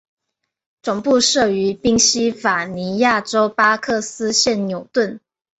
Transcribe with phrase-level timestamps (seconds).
[0.81, 5.19] 总部设于宾西法尼亚州巴克斯县纽顿。